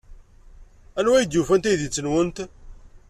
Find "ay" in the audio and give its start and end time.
1.17-1.25